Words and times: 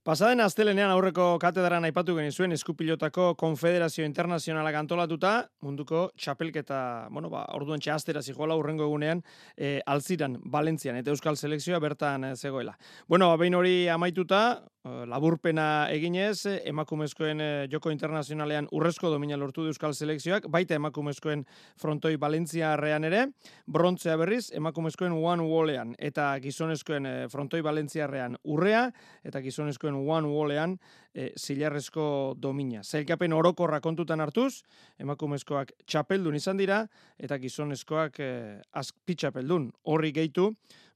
Pasaden 0.00 0.40
astelenean 0.40 0.88
aurreko 0.94 1.24
katedran 1.36 1.84
aipatu 1.84 2.14
genizuen 2.16 2.54
eskupilotako 2.56 3.34
konfederazio 3.36 4.06
internazionala 4.08 4.72
antolatuta, 4.78 5.32
munduko 5.60 6.06
txapelketa, 6.16 6.78
bueno, 7.12 7.28
ba, 7.28 7.42
orduan 7.52 7.84
txastera 7.84 8.22
zijoala 8.24 8.56
urrengo 8.56 8.86
egunean, 8.88 9.20
e, 9.58 9.82
alziran, 9.84 10.38
Valentzian, 10.40 10.96
eta 10.96 11.12
Euskal 11.12 11.36
Selekzioa 11.36 11.82
bertan 11.84 12.24
e, 12.30 12.34
zegoela. 12.34 12.78
Bueno, 13.12 13.28
ba, 13.28 13.36
behin 13.42 13.58
hori 13.58 13.74
amaituta, 13.92 14.40
e, 14.80 14.94
laburpena 15.10 15.66
eginez, 15.92 16.46
emakumezkoen 16.72 17.44
joko 17.68 17.92
internazionalean 17.92 18.70
urrezko 18.72 19.12
domina 19.12 19.36
lortu 19.36 19.66
du 19.68 19.74
Euskal 19.74 19.92
Selekzioak, 19.92 20.48
baita 20.48 20.80
emakumezkoen 20.80 21.44
frontoi 21.76 22.14
Valentzia 22.16 22.72
arrean 22.72 23.04
ere, 23.04 23.26
brontzea 23.68 24.16
berriz, 24.16 24.46
emakumezkoen 24.56 25.12
one 25.20 25.44
wallean, 25.44 25.92
eta 26.00 26.32
gizonezkoen 26.40 27.12
frontoi 27.28 27.60
Valentzia 27.68 28.08
arrean 28.08 28.40
urrea, 28.48 28.88
eta 29.28 29.44
gizonezkoen 29.44 29.89
one 29.94 30.28
wallean 30.28 30.76
e, 31.14 31.30
zilarrezko 31.38 32.34
domina. 32.38 32.82
Zailkapen 32.82 33.32
orokorra 33.32 33.80
kontutan 33.80 34.20
hartuz, 34.20 34.62
emakumezkoak 34.98 35.72
txapeldun 35.86 36.36
izan 36.38 36.60
dira, 36.60 36.82
eta 37.18 37.38
gizonezkoak 37.42 38.20
e, 38.20 38.30
azpitxapeldun. 38.82 39.70
Horri 39.90 40.12
gehitu, 40.16 40.50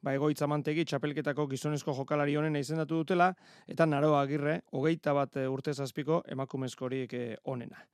ba 0.05 0.15
egoitza 0.15 0.49
mantegi 0.51 0.85
txapelketako 0.85 1.49
gizonezko 1.51 1.95
jokalari 1.97 2.37
honen 2.37 2.57
izendatu 2.61 3.03
dutela, 3.03 3.33
eta 3.69 3.87
naroa 3.87 4.23
agirre, 4.23 4.61
hogeita 4.73 5.17
bat 5.17 5.37
e, 5.37 5.49
urte 5.49 5.75
zazpiko 5.75 6.23
emakumezkorik 6.29 7.15
e, 7.15 7.27
onena. 7.45 7.85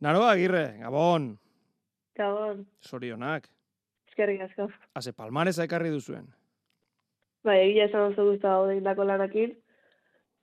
Naroa 0.00 0.32
agirre, 0.36 0.66
gabon! 0.82 1.32
Gabon! 2.18 2.66
Sorionak! 2.80 3.48
Eskerrik 4.08 4.40
asko. 4.48 4.68
Haze 4.98 5.12
palmareza 5.14 5.62
ekarri 5.68 5.90
duzuen. 5.94 6.26
Ba, 7.46 7.54
egia 7.54 7.86
esan 7.86 8.10
oso 8.10 8.24
guztu 8.26 8.48
hau 8.50 8.66
dako 8.82 9.06
lanakin, 9.06 9.52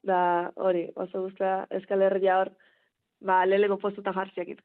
da 0.06 0.52
hori, 0.56 0.86
oso 0.96 1.26
guztua 1.26 1.66
eskalerria 1.74 2.40
hor, 2.40 2.54
ba, 3.26 3.44
lelego 3.46 3.78
postuta 3.82 4.14
jartziak 4.14 4.56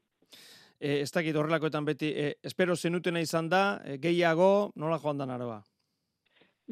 E, 0.81 1.03
ez 1.05 1.11
dakit 1.13 1.37
horrelakoetan 1.37 1.85
beti, 1.85 2.09
e, 2.17 2.29
espero 2.43 2.73
zenutena 2.75 3.21
izan 3.21 3.51
da, 3.53 3.83
e, 3.85 3.99
gehiago, 4.01 4.73
nola 4.81 4.97
joan 4.99 5.19
da 5.21 5.27
naroa? 5.29 5.59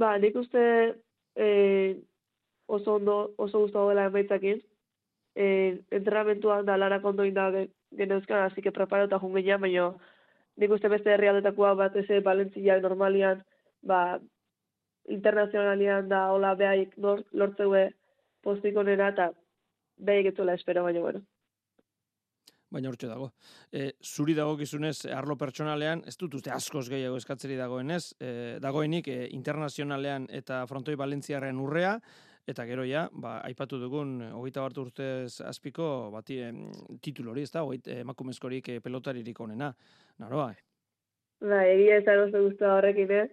Ba, 0.00 0.14
nik 0.16 0.36
uste 0.40 0.62
e, 1.36 1.48
oso 2.72 2.94
ondo, 2.94 3.34
oso 3.36 3.60
guztua 3.66 3.90
dela 3.90 4.06
emaitzakin. 4.08 4.62
E, 5.36 5.48
entrenamentuan 5.92 6.64
da 6.64 6.78
larak 6.80 7.04
ondo 7.04 7.26
inda 7.28 7.50
geneuzkan, 7.98 8.46
hasi 8.46 8.64
que 8.64 8.72
preparo 8.72 9.10
eta 9.10 9.20
jungeia, 9.20 9.60
baina 9.60 9.90
nik 10.56 10.72
uste 10.72 10.88
beste 10.88 11.12
herrialdetakoa 11.12 11.74
bat 11.76 12.00
eze 12.00 12.22
Valentzia 12.24 12.80
normalian, 12.80 13.44
ba, 13.84 14.18
internazionalian 15.08 16.08
da 16.08 16.30
hola 16.32 16.54
behaik 16.56 16.96
lortzeue 16.96 17.90
postik 18.42 18.76
onera 18.76 19.08
eta 19.14 19.32
behi 19.98 20.26
espero, 20.54 20.84
baina 20.84 21.00
bueno. 21.00 21.22
Baina 22.70 22.90
urtsu 22.90 23.08
dago. 23.08 23.30
E, 23.72 23.92
zuri 24.04 24.34
dago 24.36 24.56
gizunez, 24.58 25.06
arlo 25.06 25.36
pertsonalean, 25.40 26.02
ez 26.06 26.16
dut 26.20 26.34
uste 26.34 26.50
askoz 26.52 26.88
gehiago 26.92 27.16
eskatzeri 27.16 27.56
dagoenez, 27.56 28.14
e, 28.20 28.58
dagoenik 28.60 29.08
e, 29.08 29.18
internazionalean 29.32 30.26
eta 30.28 30.66
frontoi 30.68 30.96
balentziarren 31.00 31.60
urrea, 31.64 31.94
eta 32.48 32.66
gero 32.68 32.84
ja, 32.84 33.06
ba, 33.12 33.38
aipatu 33.48 33.80
dugun, 33.80 34.18
hogeita 34.36 34.66
bat 34.66 34.78
urtez 34.84 35.40
azpiko, 35.48 36.10
bati, 36.12 36.40
e, 36.44 36.52
titulu 37.00 37.32
hori, 37.32 37.46
ez 37.48 37.52
da, 37.54 37.64
hogeita 37.64 38.02
emakumezkorik 38.04 38.68
e, 38.68 38.80
pelotaririk 38.84 39.40
onena, 39.40 39.72
naroa, 40.20 40.50
eh? 40.52 40.64
Ba, 41.48 41.62
egia 41.70 42.02
ez 42.02 42.04
da 42.04 42.18
guztu 42.20 42.68
horrekin, 42.68 43.12
eh? 43.16 43.28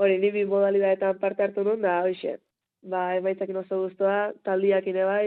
Hori, 0.00 0.18
nimi 0.18 0.42
modalidadetan 0.48 1.18
parte 1.22 1.46
hartu 1.46 1.62
nun, 1.68 1.82
da, 1.84 2.00
hoxe, 2.02 2.38
ba, 2.82 3.14
emaitzakin 3.16 3.60
oso 3.62 3.84
guztua, 3.84 4.32
taldiak 4.44 4.86
ere 4.90 5.04
bai, 5.06 5.26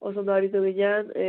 oso 0.00 0.22
ondo 0.22 0.32
haritu 0.32 0.62
ginen, 0.64 1.12
e, 1.14 1.28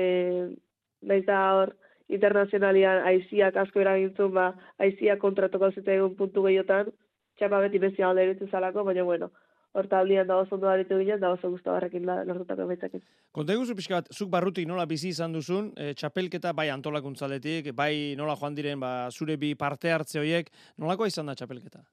nahiz 1.01 1.25
da 1.27 1.41
hor, 1.57 1.75
internazionalian 2.09 3.03
aiziak 3.11 3.59
asko 3.61 3.83
eragintzun, 3.83 4.33
ba, 4.33 4.53
aiziak 4.81 5.19
kontratoko 5.21 5.71
zita 5.75 5.93
egun 5.93 6.15
puntu 6.17 6.47
gehiotan, 6.47 6.89
txapa 7.37 7.61
beti 7.67 7.81
bezia 7.83 8.09
alde 8.09 8.25
eritzen 8.25 8.49
zalako, 8.49 8.83
baina 8.87 9.05
bueno, 9.05 9.29
hor 9.77 9.87
taldian 9.87 10.27
da 10.27 10.39
oso 10.41 10.55
ondo 10.57 10.71
haritu 10.71 10.97
ginen, 10.97 11.19
da 11.21 11.31
oso 11.35 11.51
guztua 11.51 11.75
barrekin 11.77 12.07
lortutako 12.07 12.65
emaitzakin. 12.65 13.03
Konta 13.35 13.53
eguzu 13.53 13.75
pixka 13.77 13.99
bat, 13.99 14.09
zuk 14.15 14.31
barrutik 14.33 14.67
nola 14.67 14.87
bizi 14.89 15.13
izan 15.13 15.35
duzun, 15.35 15.69
e, 15.77 15.93
txapelketa 15.93 16.55
bai 16.57 16.69
antolakuntzaletik, 16.73 17.71
bai 17.77 18.15
nola 18.17 18.35
joan 18.39 18.57
diren, 18.57 18.81
ba, 18.81 18.93
zure 19.11 19.37
bi 19.37 19.53
parte 19.55 19.93
hartze 19.93 20.19
horiek, 20.23 20.49
nolakoa 20.77 21.11
izan 21.11 21.29
da 21.29 21.37
txapelketa? 21.37 21.85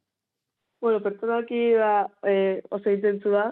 Bueno, 0.87 1.03
pertsonalki 1.03 1.73
da 1.75 2.07
e, 2.23 2.63
oso 2.71 2.91
intentzu 2.95 3.33
da, 3.35 3.47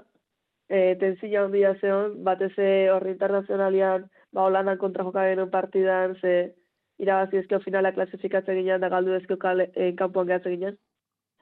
e, 0.71 0.95
tenzila 1.01 1.41
ondia 1.49 1.73
zeon, 1.81 2.13
batez 2.29 2.53
horri 2.95 3.11
internazionalian, 3.11 4.05
ba, 4.31 4.45
Holandan 4.45 4.79
kontra 4.79 5.03
joka 5.03 5.25
genuen 5.27 5.51
partidan, 5.51 6.15
ze 6.21 6.55
irabazi 7.03 7.41
ezkeo 7.41 7.59
finala 7.65 7.91
klasifikatzen 7.97 8.61
ginen, 8.61 8.85
da 8.87 8.89
galdu 8.93 9.17
ezkeo 9.17 9.41
kale, 9.43 9.67
e, 9.75 9.89
kanpoan 9.99 10.29
gehatzen 10.29 10.55
ginen. 10.55 10.77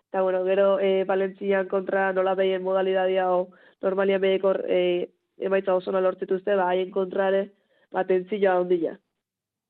Eta, 0.09 0.23
bueno, 0.23 0.41
gero, 0.47 0.79
e, 0.81 1.05
Valentzian 1.05 1.69
kontra 1.69 2.07
nola 2.17 2.33
behien 2.41 2.65
modalidadia, 2.65 3.29
o 3.29 3.51
normalia 3.83 4.19
behekor 4.25 4.63
e, 4.65 5.11
emaitza 5.37 5.75
oso 5.77 5.93
lortzituzte, 5.93 6.57
ba, 6.57 6.71
haien 6.71 6.91
kontrare, 6.91 7.51
ba, 7.93 8.07
tentzila 8.09 8.57
ondia. 8.65 8.97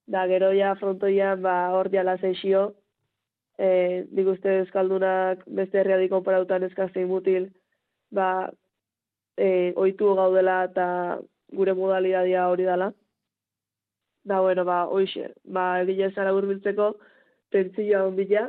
Da, 0.06 0.28
gero 0.30 0.54
ja, 0.54 0.76
frontoian, 0.78 1.42
ba, 1.42 1.56
hor 1.74 1.90
diala 1.90 2.14
zeixio, 2.22 2.68
e, 3.58 3.68
nik 4.10 4.32
uste 4.34 4.58
euskaldunak 4.62 5.44
beste 5.46 5.80
herriadi 5.80 6.08
konparautan 6.12 6.66
eskaztein 6.68 7.08
mutil, 7.08 7.48
ba, 8.10 8.50
e, 9.36 9.72
oitu 9.76 10.14
gaudela 10.18 10.62
eta 10.70 10.86
gure 11.52 11.74
modalidadia 11.74 12.48
hori 12.48 12.68
dela. 12.68 12.92
Da, 14.24 14.40
bueno, 14.40 14.64
ba, 14.64 14.84
oixe, 14.86 15.32
ba, 15.44 15.80
egile 15.82 16.12
zara 16.14 16.34
urbiltzeko, 16.34 16.92
tentzioa 17.50 18.06
ondila, 18.06 18.46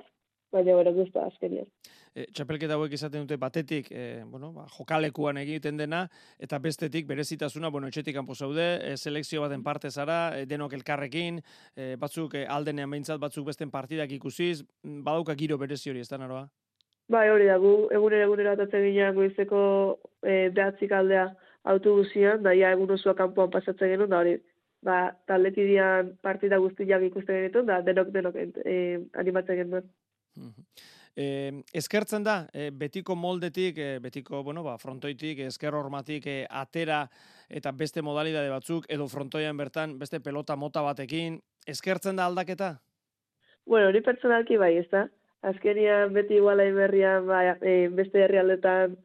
baina, 0.53 0.75
bueno, 0.77 0.93
guztu 0.93 1.19
azkenian 1.19 1.67
e, 2.15 2.25
txapelketa 2.31 2.77
hauek 2.77 2.93
izaten 2.95 3.25
dute 3.25 3.37
batetik, 3.41 3.89
e, 3.91 4.23
bueno, 4.29 4.51
ba, 4.55 4.65
jokalekuan 4.77 5.39
egiten 5.41 5.77
dena, 5.77 6.05
eta 6.39 6.59
bestetik 6.63 7.07
berezitasuna, 7.09 7.71
bueno, 7.73 7.89
etxetik 7.89 8.15
kanpo 8.15 8.35
zaude, 8.35 8.67
e, 8.85 8.97
selekzio 8.97 9.41
baten 9.43 9.63
parte 9.63 9.91
zara, 9.91 10.19
e, 10.37 10.45
denok 10.49 10.77
elkarrekin, 10.79 11.41
e, 11.75 11.93
batzuk 11.99 12.37
e, 12.39 12.45
aldenean 12.45 12.91
behintzat, 12.93 13.21
batzuk 13.21 13.47
besten 13.49 13.71
partidak 13.73 14.11
ikusiz, 14.11 14.63
badauka 14.83 15.35
giro 15.35 15.57
berezi 15.57 15.91
hori, 15.91 16.03
ez 16.05 16.09
da 16.11 16.21
naroa? 16.21 16.47
Bai, 17.11 17.27
hori 17.29 17.49
da, 17.49 17.57
gu 17.59 17.73
egunera 17.91 18.27
egunera 18.29 18.53
atatzen 18.55 18.85
ginean 18.87 19.15
goizeko 19.17 19.63
e, 20.23 20.49
behatzik 20.55 20.93
aldea 20.95 21.27
autobusian, 21.73 22.43
da 22.43 22.53
ia 22.55 22.71
egun 22.75 22.91
osua 22.95 23.15
kanpoan 23.17 23.51
pasatzen 23.51 23.91
genuen, 23.91 24.11
da 24.11 24.21
hori, 24.23 24.37
ba, 24.83 25.11
taletidian 25.27 26.13
partida 26.23 26.59
guztiak 26.63 27.03
ikusten 27.09 27.47
genuen, 27.47 27.67
da 27.67 27.81
denok 27.83 28.13
denok 28.15 28.39
e, 28.39 28.77
animatzen 29.19 29.61
genuen. 29.63 29.91
E, 31.15 31.61
eskertzen 31.77 32.23
da, 32.25 32.47
e, 32.53 32.71
betiko 32.73 33.15
moldetik, 33.15 33.77
e, 33.77 33.99
betiko, 34.01 34.41
bueno, 34.43 34.63
ba, 34.65 34.79
frontoitik, 34.81 35.43
esker 35.45 35.75
hormatik, 35.77 36.25
e, 36.25 36.37
atera 36.49 37.03
eta 37.49 37.71
beste 37.71 38.01
modalidade 38.01 38.49
batzuk, 38.49 38.87
edo 38.89 39.05
frontoian 39.07 39.57
bertan, 39.57 39.99
beste 39.99 40.19
pelota 40.25 40.55
mota 40.57 40.81
batekin, 40.81 41.37
eskertzen 41.67 42.17
da 42.17 42.25
aldaketa? 42.25 42.79
Bueno, 43.65 43.91
hori 43.91 44.01
pertsonalki 44.01 44.57
bai, 44.57 44.73
ez 44.81 44.89
da. 44.89 45.05
Azkenian 45.43 46.13
beti 46.15 46.39
iguala 46.39 46.65
berrian 46.73 47.27
ba, 47.27 47.43
e, 47.61 47.89
beste 47.93 48.23
herrialdetan 48.25 48.97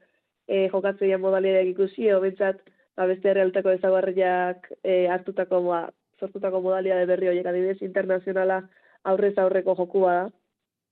e, 0.47 0.69
jokatzea 0.73 1.19
modalideak 1.21 1.75
ikusi, 1.75 2.09
edo 2.09 2.23
ba, 2.23 3.07
beste 3.07 3.29
herrialdetako 3.29 3.77
ezagarriak 3.77 4.73
e, 4.83 5.07
hartutako, 5.13 5.61
ba, 5.69 5.85
sortutako 6.19 6.63
modalidade 6.63 7.07
berri 7.07 7.29
horiek 7.29 7.47
adibidez 7.47 7.83
internazionala 7.83 8.63
aurrez 9.05 9.37
aurreko 9.39 9.77
jokua 9.79 10.15
da 10.15 10.38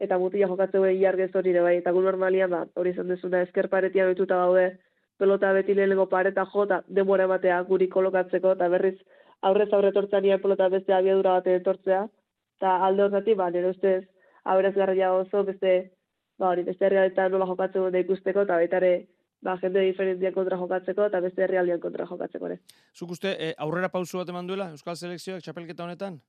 eta 0.00 0.18
mutila 0.18 0.48
jokatzen 0.50 0.82
gure 0.82 0.96
jargez 1.00 1.30
hori 1.34 1.52
ere 1.54 1.62
bai, 1.64 1.76
eta 1.80 1.92
gu 1.92 2.02
normalian 2.04 2.50
da, 2.52 2.64
hori 2.74 2.92
izan 2.92 3.08
dezuna, 3.08 3.42
esker 3.46 3.68
paretia 3.72 4.06
betuta 4.06 4.36
gaude, 4.42 4.66
pelota 5.18 5.52
beti 5.56 5.74
lehenengo 5.74 6.06
pareta 6.12 6.44
jo, 6.52 6.66
eta 6.68 6.82
demora 6.98 7.24
ematea 7.24 7.60
guri 7.70 7.88
kolokatzeko, 7.88 8.52
eta 8.58 8.68
berriz 8.68 8.96
aurrez 9.42 9.68
aurre 9.72 9.92
tortzea 9.92 10.20
nire 10.20 10.38
pelota 10.42 10.68
beste 10.68 10.92
abiadura 10.92 11.38
bate 11.38 11.56
etortzea, 11.60 12.04
eta 12.58 12.76
alde 12.86 13.06
horretik, 13.06 13.36
ba, 13.40 13.50
nire 13.50 13.72
ustez, 13.72 14.02
aurrez 14.44 14.74
garria 14.76 15.12
oso, 15.14 15.44
beste, 15.44 15.74
ba, 16.38 16.50
hori, 16.50 16.64
beste 16.68 16.88
herrialetan 16.88 17.32
nola 17.32 17.48
jokatzen 17.48 17.86
dut 17.86 18.00
ikusteko, 18.02 18.44
eta 18.44 18.60
baitare, 18.60 18.92
ba, 19.44 19.56
jende 19.62 19.84
diferentzian 19.88 20.34
kontra 20.36 20.60
jokatzeko, 20.60 21.08
eta 21.10 21.20
beste 21.24 21.44
herrialdean 21.44 21.80
kontra 21.80 22.08
jokatzeko, 22.08 22.52
ere. 22.52 22.60
Zuk 22.94 23.16
uste, 23.16 23.36
e, 23.38 23.52
aurrera 23.66 23.92
pausu 23.92 24.20
bat 24.20 24.32
eman 24.32 24.48
duela, 24.48 24.70
Euskal 24.76 24.96
Selekzioak 25.00 25.44
txapelketa 25.44 25.84
honetan? 25.84 26.20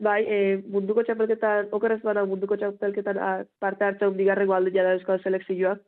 Bai, 0.00 0.20
e, 0.24 0.36
munduko 0.72 1.02
txapelketan, 1.04 1.68
okeraz 1.76 2.00
bana 2.02 2.22
munduko 2.28 2.56
txapelketan 2.56 3.18
a, 3.20 3.30
parte 3.60 3.84
hartzen 3.84 4.14
bigarrengo 4.16 4.54
alde 4.56 4.72
jada 4.72 4.94
euskal 4.96 5.20
selekzioak. 5.20 5.82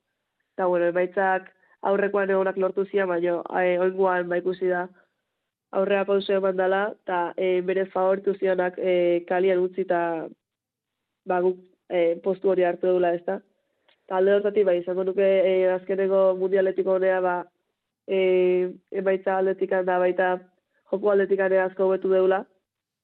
Eta, 0.53 0.67
bueno, 0.69 0.91
emaitzak 0.93 1.49
aurrekoan 1.89 2.31
egonak 2.35 2.59
lortu 2.61 2.85
zian, 2.91 3.09
baina 3.09 3.39
e, 3.63 3.79
oinguan 3.81 4.29
ba 4.29 4.39
ikusi 4.43 4.69
da 4.69 4.83
aurrea 5.81 6.05
pausu 6.05 6.37
eman 6.37 6.61
dela, 6.61 6.83
eta 7.03 7.23
e, 7.37 7.49
bere 7.65 7.87
favortu 7.95 8.37
zionak 8.37 8.77
e, 8.79 9.25
kalian 9.29 9.65
utzi 9.65 9.87
eta 9.87 10.03
ba, 11.27 11.41
guk 11.41 11.59
e, 11.89 12.21
postu 12.25 12.53
hori 12.53 12.69
hartu 12.69 12.93
dula 12.93 13.15
ez 13.17 13.25
da. 13.25 13.39
Eta 14.05 14.19
alde 14.19 14.37
hortati, 14.37 14.65
bai, 14.69 14.79
izango 14.83 15.09
nuke 15.09 15.25
e, 15.25 15.55
azkeneko 15.79 16.25
mundialetiko 16.41 16.99
honea, 16.99 17.21
ba, 17.25 17.37
e, 18.07 18.21
emaitza 19.03 19.39
aldetikan 19.39 19.89
da 19.89 19.99
baita 20.03 20.35
joko 20.93 21.15
aldetikan 21.15 21.57
asko 21.65 21.89
hobetu 21.89 22.13
deula. 22.13 22.45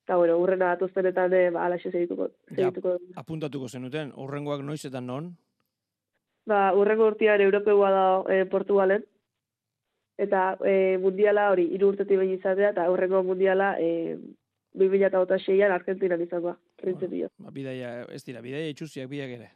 Eta, 0.08 0.16
bueno, 0.16 0.38
urrena 0.40 0.70
atoztenetan, 0.72 1.34
e, 1.36 1.50
ba, 1.52 1.66
alaxe 1.66 1.90
segituko. 1.90 2.30
segituko. 2.48 2.94
Ja, 2.96 3.20
apuntatuko 3.20 3.66
zenuten, 3.68 4.14
urrengoak 4.16 4.62
noizetan 4.64 5.04
non? 5.04 5.26
Ba, 6.48 6.72
urrengo 6.72 7.10
urtean 7.10 7.44
Europeua 7.44 7.90
da 7.92 8.06
e, 8.32 8.46
Portugalen. 8.48 9.04
Eta 10.16 10.56
e, 10.64 10.96
mundiala 11.02 11.50
hori, 11.52 11.66
iru 11.76 11.90
urtetik 11.92 12.22
behin 12.22 12.38
izatea, 12.38 12.70
eta 12.72 12.88
urrengo 12.88 13.20
mundiala 13.22 13.74
e, 13.76 14.16
2006an 14.80 15.76
Argentinan 15.76 16.24
izangoa, 16.24 16.56
printzipio. 16.80 17.28
Ba, 17.36 17.52
bidaia, 17.52 17.92
ez 18.08 18.24
dira, 18.24 18.40
bidaia 18.40 18.72
itxuziak 18.72 19.12
biak 19.12 19.36
ere. 19.36 19.52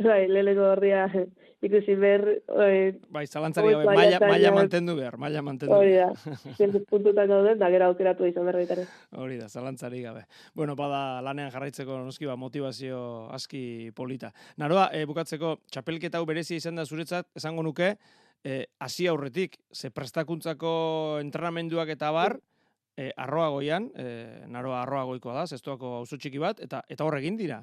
Bai, 0.00 0.28
lehenengo 0.28 0.64
horria 0.64 1.04
ikusi 1.66 1.94
ber... 2.00 2.22
Eh, 2.64 2.92
bai, 3.12 3.26
zalantzari 3.26 3.72
gabe, 3.74 3.84
maila, 3.84 4.20
maila 4.22 4.52
mantendu 4.56 4.94
behar, 4.96 5.18
maila 5.20 5.42
mantendu 5.44 5.76
Hori 5.76 5.92
da, 5.98 6.08
puntutan 6.90 7.28
gauden, 7.28 7.58
da 7.60 7.68
gero 7.72 7.90
aukeratu 7.90 8.28
izan 8.28 8.48
berbaitare. 8.48 8.86
Hori 9.20 9.36
da, 9.40 9.48
zalantzari 9.48 10.00
gabe. 10.02 10.24
Bueno, 10.56 10.76
bada 10.78 11.20
lanean 11.24 11.52
jarraitzeko 11.52 11.98
noski 12.06 12.28
ba, 12.30 12.38
motivazio 12.40 13.00
aski 13.36 13.90
polita. 13.96 14.32
Naroa, 14.62 14.88
e, 14.96 15.04
bukatzeko, 15.10 15.58
txapelketa 15.70 16.20
hau 16.20 16.28
berezia 16.28 16.56
izan 16.60 16.80
da 16.80 16.86
zuretzat, 16.88 17.28
esango 17.36 17.64
nuke, 17.66 17.96
e, 18.44 18.62
hasi 18.80 19.10
aurretik, 19.10 19.58
ze 19.72 19.90
prestakuntzako 19.92 20.72
entrenamenduak 21.20 21.92
eta 21.92 22.08
bar, 22.16 22.38
e, 22.96 23.10
arroa 23.20 23.50
goian, 23.52 23.90
e, 23.96 24.46
naroa 24.48 24.80
arroa 24.86 25.04
goikoa 25.12 25.42
da, 25.42 25.46
zestuako 25.46 25.98
auzo 26.00 26.16
txiki 26.16 26.40
bat, 26.40 26.64
eta 26.64 26.80
eta 26.88 27.04
horregin 27.04 27.36
dira. 27.36 27.60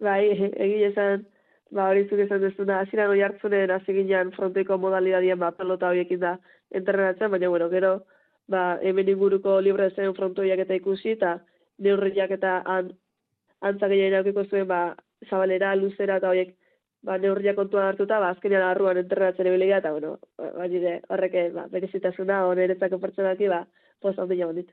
Bai, 0.00 0.28
egin 0.64 0.84
esan, 0.90 1.24
ba, 1.72 1.88
hori 1.90 2.04
zuk 2.08 2.20
esan 2.26 2.42
duzuna, 2.42 2.80
azira 2.84 3.06
goi 3.10 3.22
hartzunen 3.24 3.72
hasi 3.72 3.94
ginean 3.96 4.32
fronteko 4.34 4.78
modalidadien 4.82 5.40
ba, 5.40 5.52
pelota 5.56 5.88
horiekin 5.92 6.20
da 6.20 6.36
entrenatzen, 6.80 7.30
baina, 7.30 7.48
bueno, 7.48 7.70
gero, 7.72 7.94
ba, 8.52 8.78
hemen 8.82 9.08
inguruko 9.14 9.58
libre 9.60 9.90
zen 9.94 10.14
frontoiak 10.14 10.62
eta 10.66 10.76
ikusi, 10.76 11.16
eta 11.16 11.38
neurriak 11.86 12.36
eta 12.38 12.60
an, 12.76 12.92
antza 13.60 13.88
gehiago 13.88 14.20
aukiko 14.20 14.46
zuen, 14.50 14.68
ba, 14.68 14.80
zabalera, 15.30 15.74
luzera 15.80 16.20
eta 16.20 16.30
horiek, 16.30 16.54
ba, 17.06 17.18
neurriak 17.22 17.56
kontuan 17.56 17.88
hartuta, 17.88 18.20
ba, 18.20 18.30
azkenean 18.36 18.68
arruan 18.68 19.00
entrenatzen 19.00 19.48
ebilega, 19.48 19.80
eta, 19.80 19.92
bueno, 19.96 20.18
ba, 20.36 20.68
horrek, 21.16 21.36
ba, 21.56 21.68
berezitasuna, 21.72 22.46
oneretzako 22.52 23.00
pertsonaki, 23.00 23.48
ba, 23.48 23.64
posta 24.00 24.28
ondila 24.28 24.52
bandit. 24.52 24.72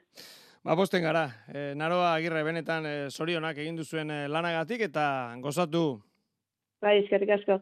Ba, 0.64 0.78
posten 0.80 1.04
gara. 1.04 1.26
E, 1.52 1.74
naroa 1.76 2.14
agirre 2.16 2.42
benetan 2.48 2.86
e, 2.88 2.94
sorionak 3.12 3.58
egin 3.60 3.76
duzuen 3.76 4.12
e, 4.16 4.20
lanagatik 4.32 4.86
eta 4.88 5.06
gozatu. 5.44 5.84
Bai, 6.84 7.02
eskerrik 7.02 7.34
asko. 7.36 7.60